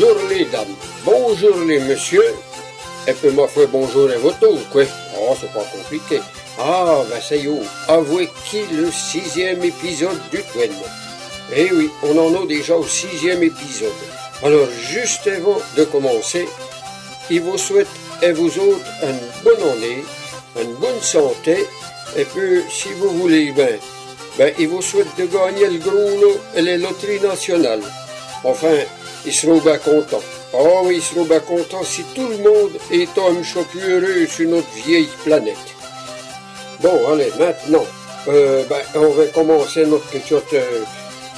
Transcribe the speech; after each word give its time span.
Bonjour 0.00 0.28
les 0.28 0.44
dames, 0.44 0.76
bonjour 1.04 1.58
les 1.66 1.80
messieurs, 1.80 2.34
et 3.08 3.12
puis 3.12 3.30
ma 3.30 3.48
foi 3.48 3.66
bonjour 3.66 4.08
à 4.08 4.16
votre 4.18 4.38
quoi? 4.70 4.84
Oh, 5.18 5.34
c'est 5.40 5.52
pas 5.52 5.64
compliqué. 5.64 6.20
Ah, 6.56 7.02
ben 7.10 7.20
ça 7.20 7.34
y 7.34 7.48
est, 7.48 7.62
avouez 7.88 8.28
qui 8.48 8.62
le 8.70 8.92
sixième 8.92 9.64
épisode 9.64 10.20
du 10.30 10.40
Twin? 10.52 10.70
Eh 11.52 11.72
oui, 11.72 11.90
on 12.04 12.16
en 12.16 12.42
a 12.42 12.46
déjà 12.46 12.76
au 12.76 12.86
sixième 12.86 13.42
épisode. 13.42 13.90
Alors, 14.44 14.68
juste 14.88 15.26
avant 15.26 15.60
de 15.76 15.82
commencer, 15.82 16.46
il 17.28 17.40
vous 17.40 17.58
souhaite 17.58 17.88
et 18.22 18.30
vous 18.30 18.56
autres 18.56 18.86
une 19.02 19.42
bonne 19.42 19.68
année, 19.68 20.04
une 20.60 20.74
bonne 20.74 21.02
santé, 21.02 21.66
et 22.16 22.24
puis 22.24 22.62
si 22.70 22.90
vous 22.92 23.10
voulez, 23.10 23.50
ben, 23.50 23.80
ben, 24.38 24.54
il 24.60 24.68
vous 24.68 24.82
souhaite 24.82 25.16
de 25.18 25.24
gagner 25.24 25.66
le 25.66 25.78
gros 25.78 26.20
lot 26.20 26.38
et 26.54 26.62
les 26.62 26.76
loteries 26.76 27.20
nationales. 27.20 27.82
Enfin, 28.44 28.76
ils 29.28 29.34
seront 29.34 29.58
bien 29.58 29.76
contents. 29.76 30.22
Oh 30.54 30.88
ils 30.90 31.02
seront 31.02 31.24
bien 31.24 31.40
contents 31.40 31.84
si 31.84 32.02
tout 32.14 32.26
le 32.26 32.38
monde 32.38 32.72
est 32.90 33.10
un 33.18 33.34
peu 33.54 33.62
plus 33.64 33.82
heureux 33.82 34.26
sur 34.26 34.48
notre 34.48 34.70
vieille 34.86 35.10
planète. 35.22 35.68
Bon, 36.80 36.98
allez, 37.12 37.30
maintenant, 37.38 37.84
euh, 38.28 38.64
ben, 38.70 38.80
on 38.94 39.10
va 39.10 39.26
commencer 39.26 39.84
notre 39.84 40.06
petite, 40.06 40.54
euh, 40.54 40.80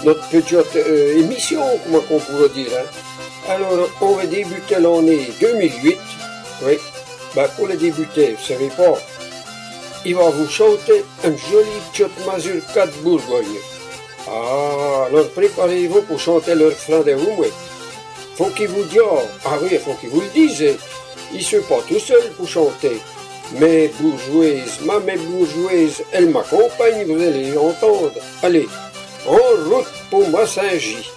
notre 0.04 0.24
petite 0.28 0.76
euh, 0.76 1.18
émission, 1.18 1.62
comment 1.84 2.02
on 2.10 2.18
pourrait 2.20 2.48
dire. 2.50 2.70
Hein. 2.78 3.48
Alors, 3.48 3.88
on 4.00 4.12
va 4.12 4.26
débuter 4.26 4.78
l'année 4.78 5.28
2008. 5.40 5.98
Oui, 6.62 6.78
ben, 7.34 7.48
pour 7.56 7.66
le 7.66 7.74
débuter, 7.74 8.36
vous 8.38 8.46
savez 8.46 8.68
pas, 8.68 8.94
il 10.04 10.14
va 10.14 10.30
vous 10.30 10.48
chanter 10.48 11.04
un 11.24 11.36
joli 11.50 11.70
petite 11.92 12.24
mazurka 12.24 12.86
de 12.86 12.92
Bourgogne. 13.02 13.58
Ah, 14.28 15.06
alors 15.08 15.28
préparez-vous 15.30 16.02
pour 16.02 16.20
chanter 16.20 16.54
leur 16.54 16.68
refrain 16.68 17.00
de 17.00 17.12
vous, 17.14 17.44
Faut 18.36 18.50
qu'il 18.50 18.68
vous 18.68 18.84
dise, 18.84 19.00
ah 19.44 19.58
oui, 19.62 19.78
faut 19.84 19.94
qu'il 19.94 20.10
vous 20.10 20.20
le 20.20 20.28
dise. 20.28 20.76
Il 21.32 21.38
ne 21.38 21.42
sont 21.42 21.62
pas 21.68 21.80
tout 21.86 21.98
seul 21.98 22.30
pour 22.36 22.48
chanter. 22.48 23.00
Mes 23.58 23.88
bourgeoises, 24.00 24.80
ma 24.84 24.98
mère 25.00 25.18
bourgeoise, 25.18 26.02
elle 26.12 26.30
m'accompagne, 26.30 27.04
vous 27.06 27.20
allez 27.20 27.56
entendre. 27.56 28.12
Allez, 28.42 28.68
en 29.26 29.32
route 29.32 29.86
pour 30.10 30.28
Massingy. 30.28 31.10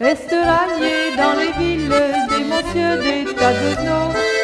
Estelanier 0.00 1.16
dans 1.16 1.34
les 1.38 1.52
villes, 1.58 1.88
des 1.88 2.44
messieurs 2.44 2.98
des 3.02 3.34
tas 3.34 3.52
de 3.52 3.74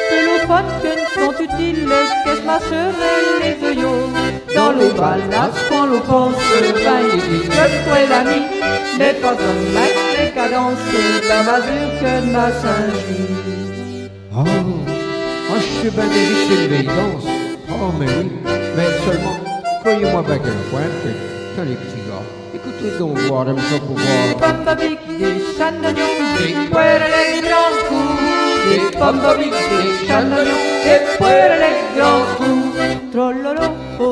téléphones 0.08 0.72
que 0.82 0.92
ne 1.00 1.06
sont 1.14 1.34
utiles, 1.42 1.88
qu'est-ce 2.24 2.42
marcherait 2.42 3.40
les 3.42 3.66
œillaux 3.66 4.08
Dans 4.54 4.72
le 4.72 4.88
ballas, 4.98 5.50
quand 5.68 5.86
l'on 5.86 6.00
pense, 6.00 6.34
ben 6.84 7.00
il 7.12 7.20
dit 7.20 7.48
que 7.48 7.54
toi 7.84 7.98
l'ami, 8.08 8.42
mais 8.98 9.14
pas 9.14 9.30
un 9.30 9.56
mec 9.74 9.94
les 10.18 10.30
cadences, 10.30 10.78
la 11.28 11.42
masure 11.42 11.92
que 12.00 12.26
de 12.26 12.32
ma 12.32 12.50
Saint-Gilles. 12.50 14.10
Oh, 14.36 14.42
oh, 14.42 15.54
je 15.56 15.80
suis 15.80 15.90
bien 15.90 16.06
délicieux 16.06 16.68
de 16.68 16.82
danse. 16.86 17.26
Oh, 17.70 17.92
mais 17.98 18.06
oui, 18.06 18.30
mais 18.76 18.90
seulement, 19.04 19.38
croyez-moi 19.80 20.22
bien 20.26 20.38
qu'un 20.38 20.42
que 20.42 21.12
t'as 21.56 21.64
les 21.64 21.74
petits 21.74 22.02
gars. 22.08 22.26
Écoutez 22.54 22.98
donc 22.98 23.18
voir, 23.20 23.48
un 23.48 23.54
peu 23.54 23.78
pour 23.86 23.96
voir. 23.96 24.36
Pommes 24.38 24.68
avec 24.68 24.98
des 25.18 25.36
chandeliers, 25.56 26.18
des 26.38 26.70
poêles 26.70 27.06
les 27.14 27.40
grands 27.48 27.78
coups. 27.88 28.20
Des 28.68 28.98
pommes 28.98 29.24
avec 29.24 29.50
des 29.50 30.08
chandeliers, 30.08 30.82
des 30.84 31.16
poêles 31.18 31.60
les 31.60 32.00
grands 32.00 32.26
coups. 32.36 32.60
Trollolo, 33.12 33.66
Il 34.02 34.06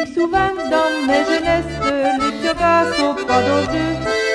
me 0.00 0.06
souvient 0.06 0.54
dans 0.68 0.90
mes 1.06 1.22
jeunesses, 1.28 1.78
les 2.42 2.54
gars 2.58 2.86
sont 2.96 3.14
pas 3.24 3.40
d'odieux. 3.42 3.94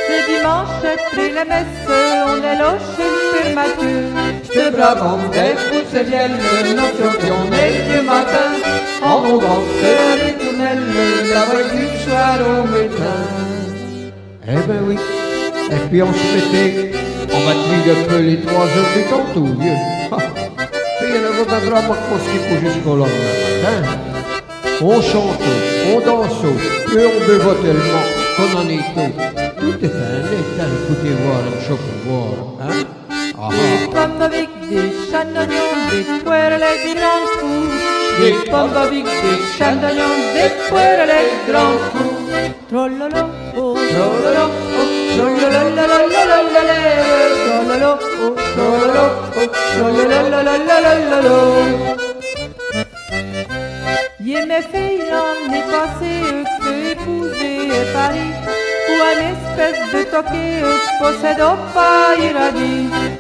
Les 0.10 0.22
dimanches, 0.34 0.86
après 0.86 1.30
la 1.32 1.44
messe, 1.44 1.66
on 2.26 2.38
est 2.42 2.58
là 2.58 2.78
chez 2.96 3.54
Mathieu. 3.54 4.00
J'te 4.46 4.72
bravandais 4.72 5.56
pour 5.70 5.84
ces 5.92 6.06
notions 6.74 7.16
on 7.26 7.52
est 7.52 7.82
vieux 7.90 8.04
matin, 8.04 8.50
en 9.04 9.26
sur 9.26 10.02
les 10.24 10.34
tournelles, 10.38 10.88
la 11.34 11.42
voix 11.44 11.64
du 11.64 11.86
soir 12.02 12.38
au 12.48 12.64
matin. 12.64 13.49
Eh 14.52 14.56
ben 14.68 14.80
oui, 14.88 14.96
et 15.70 15.90
puis 15.90 16.02
on 16.02 16.12
se 16.12 16.20
mettait, 16.34 16.92
on 17.32 17.40
battit 17.46 17.92
un 17.92 18.10
peu 18.10 18.20
les 18.20 18.42
trois 18.42 18.64
heures 18.64 18.94
du 18.96 19.04
tantôt, 19.04 19.46
vieux. 19.60 19.78
Puis 20.98 21.08
il 21.08 21.14
y 21.14 21.18
avait 21.18 21.44
vraiment 21.44 21.94
qu'on 21.94 22.18
jusqu'au 22.60 22.96
lendemain 22.96 23.36
matin. 23.64 23.88
On 24.82 25.00
chante, 25.02 25.44
on 25.94 26.00
danse, 26.00 26.44
et 26.44 27.06
on 27.06 27.20
buvait 27.28 27.60
tellement 27.62 28.06
qu'on 28.38 28.58
en 28.58 28.70
est 28.70 28.86
tout. 28.96 29.14
Tout 29.60 29.86
est 29.86 29.94
un 29.94 30.24
état, 30.40 30.68
écoutez 30.82 31.14
voir 31.24 31.42
un 31.46 31.68
choc 31.68 31.80
voir, 32.08 32.34
hein? 32.62 32.74
Ah 33.38 33.50
coups. 37.40 37.89
Des 38.20 38.34
bombovic, 38.52 39.06
des 39.06 39.40
chandalions, 39.58 40.18
des 40.34 40.52
poêles 40.70 41.00
à 41.00 41.06
l'écran 41.06 41.70
Trollolo, 42.68 43.24
oh, 43.56 43.78
trollolo, 43.90 44.46
oh, 44.78 44.86
trololo, 45.16 45.74
oh, 48.20 48.36
trollolo, 48.56 49.04
oh, 49.38 49.48
trololo, 49.80 51.30
Ye 54.20 54.40
me 54.46 54.60
fait, 54.62 54.98
j'en 55.10 55.34
ai 55.56 55.64
passé, 55.72 56.14
que 56.62 56.72
épousé 56.92 57.52
à 57.72 57.84
Paris. 57.94 58.34
Ou 58.90 58.96
un 59.12 59.20
espèce 59.34 59.82
de 59.94 60.04
toqué 60.10 60.48
possède 61.00 61.42
au 61.42 61.56
pas 61.74 62.16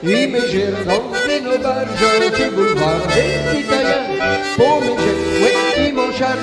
Oui, 0.03 0.28
mais 0.31 0.41
j'ai 0.52 0.69
rencontré 0.88 1.41
nos 1.41 1.57
barges 1.59 2.34
du 2.35 2.50
boulevard 2.56 3.06
des 3.13 3.59
Italiens. 3.59 4.08
Pour 4.58 4.81
mes 4.81 4.88
jets, 4.88 5.44
ouais, 5.44 5.88
ils 5.88 5.94
m'en 5.94 6.12
chargent, 6.12 6.40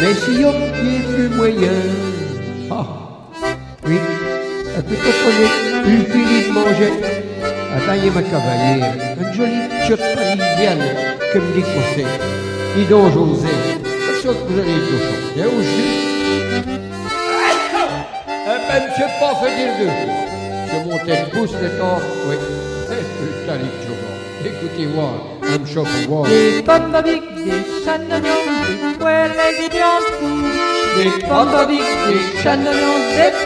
mais 0.00 0.14
si 0.14 0.44
on 0.44 0.52
qui 0.52 0.96
est 0.96 1.06
plus 1.12 1.28
moyen. 1.36 1.78
Ah, 2.70 2.86
oui, 3.86 3.96
et 3.96 4.82
puis 4.82 4.96
comprenez, 4.96 5.50
une 5.86 6.04
fille 6.06 6.46
de 6.46 6.52
manger. 6.52 6.92
Attendez 7.76 8.10
ma 8.10 8.22
cavalière, 8.22 8.94
une 9.20 9.32
jolie 9.34 9.68
petite 9.80 10.14
parisienne 10.14 10.84
que 11.32 11.38
me 11.38 11.52
dit 11.54 11.64
c'est? 11.94 12.06
Dis 12.76 12.86
donc, 12.86 13.12
José, 13.12 13.48
quelque 13.82 14.22
chose 14.22 14.36
que 14.46 14.52
vous 14.52 14.60
allez 14.60 14.80
tout 14.88 14.98
chanter 14.98 15.46
aujourd'hui. 15.48 16.18
Eh 16.50 16.97
ben, 18.68 18.82
je 18.90 18.94
sais 18.96 19.12
pas 19.18 19.32
fait 19.40 19.52
dire 19.56 19.72
deux. 19.78 19.92
Je 20.70 20.76
montais 20.88 21.18
le 21.22 21.28
pouce, 21.30 21.54
le 21.60 21.70
temps, 21.78 22.00
oui. 22.28 22.36
Eh, 22.90 23.04
putain, 23.42 23.56
les. 23.56 23.88
Écoutez-moi, 24.44 25.10
un 25.42 25.66
choc 25.66 25.86
pour 26.06 26.16
voir. 26.16 26.30
Des 26.30 26.62
avec 26.68 27.22
des 27.34 27.50
des 27.50 28.30
poêles 28.98 29.32
les 29.36 29.68
coups 29.68 29.88
Des 30.96 31.04
des 31.04 31.10
des 31.10 31.20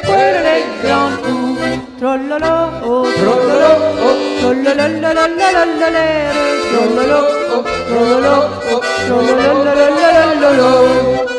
poêles 0.05 0.41
les 0.45 0.65
coups 0.83 1.43
Trollolo, 1.99 2.55
oh, 2.85 3.07
trollolo, 3.17 3.73
oh, 4.05 4.15
Trollolo, 4.41 4.81
oh, 7.53 7.63
trollolo, 9.07 9.61
oh, 11.25 11.32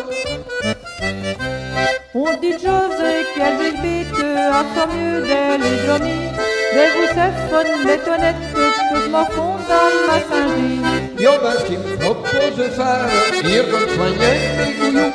On 2.16 2.26
dit 2.40 2.52
José 2.52 3.26
qu'elle 3.34 3.58
débite 3.58 4.14
à 4.22 4.64
fois 4.64 4.86
mieux 4.86 5.22
d'elle 5.22 5.64
et 5.64 5.88
Johnny 5.88 6.30
Mais 6.76 6.90
vous 6.94 7.08
savez, 7.08 7.70
les 7.88 7.98
tonnettes 7.98 8.54
que 8.54 9.02
je 9.04 9.10
m'en 9.10 9.26
fond 9.26 9.56
dans 9.68 9.90
ma 10.06 10.20
Saint-Gilles 10.30 11.20
Yo, 11.20 11.32
ben, 11.42 11.54
ce 11.58 11.66
qui 11.66 11.76
me 11.76 11.98
propose 11.98 12.56
de 12.56 12.70
faire, 12.70 13.10
dire 13.44 13.66
comme 13.72 13.90
soigner 13.96 14.38
les 14.60 14.74
gouillons. 14.80 15.12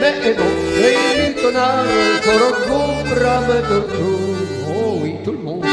Mais 0.00 0.34
non, 0.34 0.44
les 0.80 1.40
tonnards, 1.40 1.84
corocco, 2.24 2.80
brave 3.14 3.62
tortue. 3.68 4.66
Oh 4.68 4.98
oui, 5.00 5.14
tout 5.24 5.30
le 5.30 5.38
monde. 5.38 5.64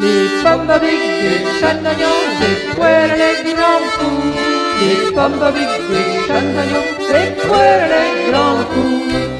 Les 0.00 0.42
pommes 0.42 0.70
avec 0.70 1.00
des 1.20 1.60
chandeliers, 1.60 2.30
des 2.40 2.74
poêles 2.74 3.10
les 3.44 3.52
grands 3.52 3.86
coups. 3.98 4.38
Les 4.80 5.12
pommes 5.12 5.42
avec 5.42 5.68
des 5.90 6.26
chandeliers, 6.26 6.88
des 7.12 7.42
poêles 7.46 7.90
les 7.90 8.32
grands 8.32 8.64
coups. 8.72 9.31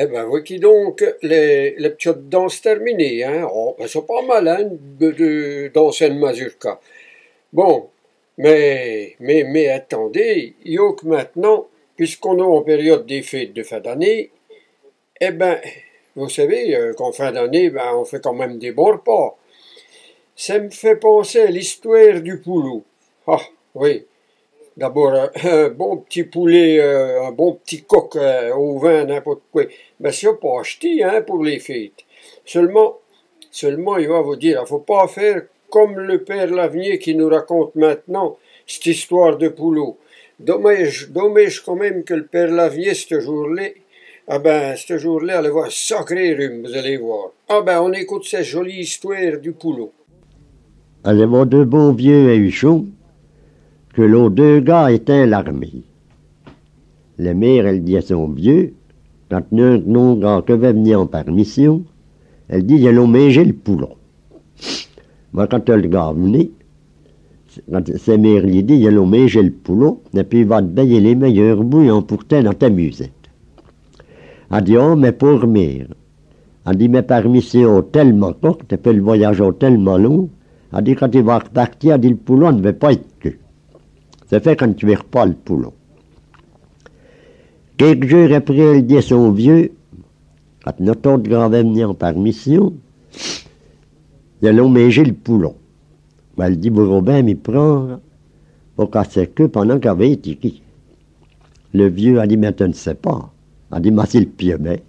Eh 0.00 0.06
ben 0.06 0.24
voici 0.26 0.60
donc 0.60 1.04
les, 1.22 1.74
les 1.76 1.90
petites 1.90 2.28
danses 2.28 2.60
terminées. 2.60 3.24
Hein? 3.24 3.48
Oh, 3.52 3.74
ben, 3.78 3.88
c'est 3.88 4.06
pas 4.06 4.22
mal, 4.22 4.46
hein, 4.46 4.68
de, 5.00 5.10
de 5.10 5.70
danser 5.74 6.06
une 6.06 6.20
mazurka. 6.20 6.78
Bon, 7.52 7.88
mais, 8.38 9.16
mais, 9.18 9.44
mais 9.44 9.68
attendez, 9.68 10.54
il 10.64 10.74
y 10.74 10.78
a 10.78 10.92
que 10.92 11.06
maintenant, 11.06 11.66
puisqu'on 11.96 12.38
est 12.38 12.42
en 12.42 12.62
période 12.62 13.04
des 13.04 13.22
fêtes 13.22 13.52
de 13.52 13.64
fin 13.64 13.80
d'année, 13.80 14.30
eh 15.20 15.32
ben, 15.32 15.58
vous 16.14 16.28
savez 16.28 16.74
euh, 16.76 16.94
qu'en 16.94 17.10
fin 17.10 17.32
d'année, 17.32 17.70
ben, 17.70 17.94
on 17.96 18.04
fait 18.04 18.22
quand 18.22 18.34
même 18.34 18.58
des 18.58 18.70
bons 18.70 18.92
repas. 18.92 19.36
Ça 20.36 20.60
me 20.60 20.70
fait 20.70 20.94
penser 20.94 21.40
à 21.40 21.50
l'histoire 21.50 22.20
du 22.20 22.40
poulot. 22.40 22.84
Ah, 23.26 23.40
oui. 23.74 24.06
D'abord, 24.76 25.12
un, 25.42 25.68
bon 25.70 25.96
petit 25.96 26.22
poulet, 26.22 26.78
euh, 26.78 27.24
un 27.24 27.32
bon 27.32 27.54
petit 27.54 27.82
coq 27.82 28.14
euh, 28.14 28.54
au 28.54 28.78
vin, 28.78 29.04
n'importe 29.04 29.42
quoi. 29.50 29.64
Ben, 29.98 30.12
c'est 30.12 30.32
pas 30.40 30.60
acheté, 30.60 31.02
hein, 31.02 31.22
pour 31.22 31.42
les 31.42 31.58
fêtes. 31.58 32.04
Seulement, 32.44 32.98
seulement, 33.50 33.96
il 33.96 34.08
va 34.08 34.20
vous 34.20 34.36
dire, 34.36 34.62
il 34.64 34.68
faut 34.68 34.78
pas 34.78 35.08
faire 35.08 35.42
comme 35.70 35.98
le 35.98 36.22
père 36.22 36.50
Lavenier 36.50 36.98
qui 36.98 37.14
nous 37.14 37.28
raconte 37.28 37.74
maintenant 37.74 38.36
cette 38.66 38.86
histoire 38.86 39.36
de 39.36 39.48
poulot. 39.48 39.98
Dommage, 40.40 41.10
dommage 41.10 41.60
quand 41.64 41.76
même 41.76 42.04
que 42.04 42.14
le 42.14 42.26
père 42.26 42.50
Lavenier, 42.50 42.94
ce 42.94 43.20
jour-là, 43.20 43.68
ah 44.28 44.38
ben, 44.38 44.76
ce 44.76 44.98
jour-là, 44.98 45.38
allait 45.38 45.50
voir 45.50 45.72
sacré 45.72 46.34
rhume, 46.34 46.66
vous 46.66 46.76
allez 46.76 46.98
voir. 46.98 47.30
Ah 47.48 47.62
ben, 47.62 47.80
on 47.80 47.92
écoute 47.92 48.24
cette 48.26 48.44
jolie 48.44 48.80
histoire 48.80 49.38
du 49.40 49.52
poulot. 49.52 49.92
Allez 51.02 51.24
voir 51.24 51.46
deux 51.46 51.64
bons 51.64 51.92
vieux 51.92 52.30
et 52.30 52.50
chaud 52.50 52.86
que 53.94 54.02
l'autre 54.02 54.34
deux 54.34 54.60
gars 54.60 54.92
étaient 54.92 55.26
l'armée. 55.26 55.82
La 57.16 57.34
mère, 57.34 57.66
elle 57.66 57.82
dit 57.82 57.96
à 57.96 58.02
son 58.02 58.28
vieux, 58.28 58.74
quand 59.30 59.42
un 59.52 59.78
non 59.78 60.14
gars 60.14 60.42
que 60.46 60.52
va 60.52 60.72
venir 60.72 61.00
en 61.00 61.06
permission, 61.06 61.84
elle 62.48 62.64
dit, 62.64 62.86
allons 62.86 63.06
manger 63.06 63.44
le 63.44 63.54
poulon. 63.54 63.96
Sa 67.96 68.16
mère 68.16 68.46
lui 68.46 68.62
dit, 68.62 68.86
allons 68.86 69.06
manger 69.06 69.42
le 69.42 69.50
poulon, 69.50 70.00
et 70.14 70.22
puis 70.22 70.40
il 70.40 70.46
va 70.46 70.62
te 70.62 70.66
payer 70.66 71.00
les 71.00 71.14
meilleurs 71.14 71.62
bouillons 71.62 72.02
pour 72.02 72.24
toi 72.24 72.42
dans 72.42 72.52
ta 72.52 72.70
musette. 72.70 73.12
Elle 74.50 74.64
dit, 74.64 74.76
oh, 74.76 74.96
mais 74.96 75.12
pour 75.12 75.46
mère. 75.46 75.88
Elle 76.66 76.76
dit, 76.76 76.88
mais 76.88 77.02
permission 77.02 77.82
tellement 77.82 78.32
courte, 78.32 78.72
et 78.72 78.76
puis 78.76 78.92
le 78.92 79.02
voyage 79.02 79.40
est 79.40 79.58
tellement 79.58 79.96
long, 79.96 80.28
elle 80.72 80.84
dit, 80.84 80.94
quand 80.94 81.14
il 81.14 81.22
va 81.22 81.38
repartir, 81.38 81.98
dit, 81.98 82.10
le 82.10 82.16
poulon 82.16 82.52
ne 82.52 82.62
va 82.62 82.72
pas 82.72 82.92
être 82.92 83.18
que. 83.18 83.30
Ça 84.30 84.40
fait 84.40 84.56
quand 84.56 84.74
tu 84.74 84.86
verras 84.86 85.04
pas 85.10 85.24
le 85.24 85.32
poulon. 85.32 85.72
Quelques 87.78 88.08
jours 88.08 88.32
après, 88.34 88.58
elle 88.58 88.86
dit 88.86 89.00
son 89.00 89.30
vieux, 89.30 89.72
quand 90.64 90.80
notre 90.80 91.10
autre 91.10 91.30
grand 91.30 91.48
venir 91.48 91.90
en 91.90 91.94
permission, 91.94 92.74
allons 94.46 94.68
manger 94.68 95.04
le 95.04 95.12
poulon. 95.12 95.54
Ben, 96.36 96.46
elle 96.46 96.58
dit, 96.58 96.70
vous 96.70 96.88
Robin 96.88 97.22
m'y 97.22 97.34
prend 97.34 97.98
pour 98.76 98.90
casser 98.90 99.26
que 99.26 99.44
pendant 99.44 99.78
qu'elle 99.78 99.90
avait 99.90 100.12
été 100.12 100.36
qui. 100.36 100.62
Le 101.74 101.88
vieux 101.88 102.20
a 102.20 102.26
dit, 102.26 102.36
mais 102.36 102.52
tu 102.52 102.62
ne 102.62 102.72
sais 102.72 102.94
pas. 102.94 103.32
Elle 103.74 103.82
dit, 103.82 103.90
mais 103.90 104.02
c'est 104.08 104.20
le 104.20 104.58
mais. 104.58 104.82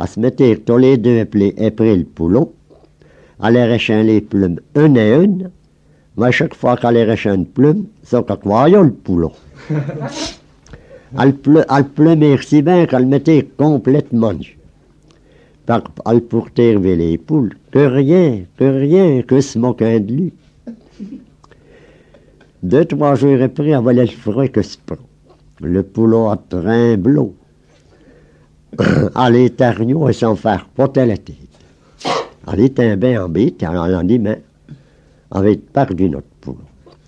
Elle 0.00 0.08
se 0.08 0.18
mettait 0.18 0.56
tous 0.56 0.78
les 0.78 0.96
deux 0.96 1.20
après, 1.20 1.54
après 1.64 1.94
le 1.94 2.04
poulon, 2.04 2.52
elle 3.42 3.56
arrachait 3.56 4.02
les 4.02 4.20
plumes 4.20 4.60
une 4.74 4.96
et 4.96 5.14
une, 5.14 5.50
mais 6.16 6.26
à 6.26 6.30
chaque 6.30 6.54
fois 6.54 6.76
qu'elle 6.76 6.96
arrachait 6.96 7.34
une 7.34 7.46
plume, 7.46 7.84
c'est 8.02 8.24
qu'elle 8.26 8.38
voyait 8.42 8.82
le 8.82 8.92
poulon. 8.92 9.32
elle, 11.18 11.34
plumait 11.34 12.36
si 12.42 12.62
bien 12.62 12.86
qu'elle 12.86 13.06
mettait 13.06 13.48
complètement 13.56 14.32
nue. 14.32 14.58
Par, 15.70 15.84
elle 16.10 16.22
portait 16.22 16.74
les 16.74 17.16
poules, 17.16 17.54
que 17.70 17.78
rien, 17.78 18.40
que 18.56 18.64
rien, 18.64 19.22
que 19.22 19.40
se 19.40 19.56
moquait 19.56 20.00
de 20.00 20.12
lui. 20.12 20.32
Deux, 22.60 22.84
trois 22.86 23.14
jours 23.14 23.40
après, 23.40 23.68
elle 23.68 23.80
volait 23.80 24.06
le 24.06 24.10
fruit 24.10 24.50
que 24.50 24.62
se 24.62 24.76
prend. 24.84 24.96
Le 25.60 25.84
poulon 25.84 26.28
a 26.28 26.36
tremblot. 26.36 27.36
est 29.32 29.60
argno 29.60 30.08
et 30.08 30.12
s'en 30.12 30.34
faire 30.34 30.68
porter 30.74 31.06
la 31.06 31.16
tête. 31.16 31.36
Est 32.58 32.80
un 32.80 32.96
bain 32.96 33.26
en 33.26 33.28
bête, 33.28 33.62
elle 33.62 33.94
a 33.94 34.02
dit, 34.02 34.18
mais 34.18 34.42
on 35.30 35.40
va 35.40 35.50
perdu 35.72 36.10
notre 36.10 36.26
poule. 36.40 36.56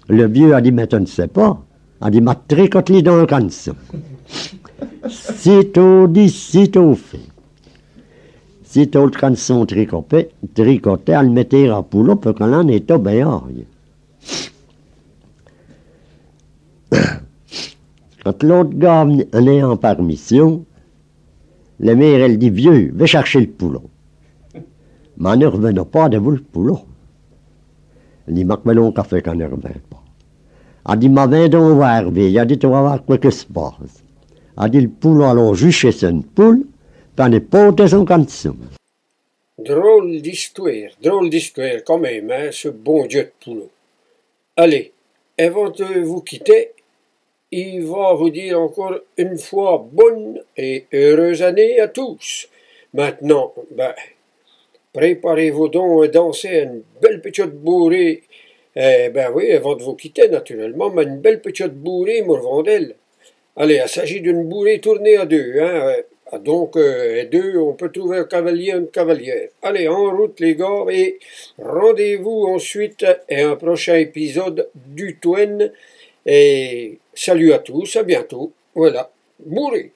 Le 0.08 0.28
vieux 0.28 0.54
a 0.54 0.60
dit, 0.60 0.70
mais 0.70 0.86
tu 0.86 1.00
ne 1.00 1.06
sais 1.06 1.26
pas. 1.26 1.60
A 2.00 2.12
dit, 2.12 2.20
ma 2.20 2.36
tricote-les 2.36 3.02
dans 3.02 3.16
le 3.16 3.26
canson. 3.26 3.74
Sitôt 5.08 6.06
dit, 6.06 6.30
sitôt 6.30 6.94
fait. 6.94 7.31
Sitôt 8.72 9.04
le 9.04 9.10
canson 9.10 9.66
tricoté, 9.66 10.30
elle 10.56 11.70
à 11.70 11.82
poulot 11.82 12.16
pour 12.16 12.34
qu'on 12.34 12.54
en 12.54 12.66
ait 12.68 12.90
au 12.90 12.98
béaille. 12.98 13.66
Quand 18.24 18.42
l'autre 18.42 18.70
gars 18.72 19.06
est 19.30 19.62
en 19.62 19.76
permission, 19.76 20.64
la 21.80 21.94
mère, 21.94 22.22
elle 22.22 22.38
dit, 22.38 22.48
vieux, 22.48 22.90
va 22.94 23.04
chercher 23.04 23.40
le 23.40 23.48
poulon. 23.48 23.82
Mais 25.18 25.36
ne 25.36 25.44
revenons 25.44 25.84
pas 25.84 26.08
de 26.08 26.16
vous 26.16 26.30
le 26.30 26.40
poulon. 26.40 26.80
Elle 28.26 28.36
dit, 28.36 28.46
marque 28.46 28.64
mon 28.64 28.90
café 28.90 29.20
quand 29.20 29.34
ne 29.34 29.44
revient 29.44 29.80
pas. 29.90 30.02
Elle 30.88 30.98
dit, 30.98 31.10
ma 31.10 31.26
viens 31.26 31.50
donc 31.50 31.74
voir, 31.74 32.04
elle 32.16 32.38
a 32.38 32.46
dit, 32.46 32.58
tu 32.58 32.68
vas 32.68 32.80
voir 32.80 33.04
quoi 33.04 33.18
que 33.18 33.28
se 33.28 33.44
passe. 33.44 34.02
Elle 34.58 34.70
dit, 34.70 34.80
le 34.80 34.88
poulon, 34.88 35.28
allons 35.28 35.52
jucher 35.52 35.92
une 36.06 36.24
poule, 36.24 36.64
Drôle 39.58 40.20
d'histoire, 40.20 40.90
drôle 41.00 41.30
d'histoire 41.30 41.84
quand 41.86 41.98
même, 41.98 42.30
hein, 42.30 42.48
ce 42.50 42.68
bon 42.68 43.06
Dieu 43.06 43.22
de 43.22 43.32
poulot. 43.44 43.70
Allez, 44.56 44.92
avant 45.38 45.70
de 45.70 46.00
vous 46.00 46.20
quitter, 46.20 46.72
il 47.52 47.84
va 47.84 48.14
vous 48.14 48.30
dire 48.30 48.60
encore 48.60 48.98
une 49.16 49.38
fois 49.38 49.86
bonne 49.92 50.42
et 50.56 50.86
heureuse 50.92 51.42
année 51.42 51.78
à 51.78 51.88
tous. 51.88 52.48
Maintenant, 52.92 53.54
ben, 53.70 53.94
préparez-vous 54.92 55.68
donc 55.68 56.04
à 56.04 56.08
danser 56.08 56.62
une 56.62 56.82
belle 57.00 57.20
petite 57.20 57.52
bourrée. 57.52 58.22
Eh 58.74 59.10
ben 59.10 59.30
oui, 59.34 59.52
avant 59.52 59.76
de 59.76 59.82
vous 59.82 59.94
quitter, 59.94 60.28
naturellement, 60.28 60.90
mais 60.90 61.04
une 61.04 61.20
belle 61.20 61.40
petite 61.40 61.74
bourrée, 61.74 62.22
Morvandel. 62.22 62.96
Allez, 63.54 63.80
il 63.84 63.88
s'agit 63.88 64.20
d'une 64.22 64.48
bourrée 64.48 64.80
tournée 64.80 65.16
à 65.16 65.26
deux, 65.26 65.60
hein. 65.60 65.96
Ah, 66.34 66.38
Donc, 66.38 66.76
euh, 66.78 67.26
deux, 67.26 67.58
on 67.58 67.74
peut 67.74 67.92
trouver 67.92 68.16
un 68.16 68.24
cavalier, 68.24 68.72
une 68.72 68.88
cavalière. 68.88 69.50
Allez, 69.60 69.86
en 69.86 70.16
route, 70.16 70.40
les 70.40 70.56
gars, 70.56 70.86
et 70.90 71.18
rendez-vous 71.58 72.46
ensuite 72.46 73.04
à 73.04 73.18
un 73.28 73.56
prochain 73.56 73.96
épisode 73.96 74.70
du 74.74 75.18
Twin. 75.18 75.70
Et 76.24 76.98
salut 77.12 77.52
à 77.52 77.58
tous, 77.58 77.96
à 77.96 78.02
bientôt. 78.02 78.50
Voilà, 78.74 79.10
bourré. 79.44 79.92